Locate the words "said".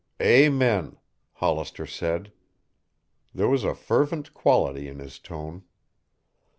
1.85-2.31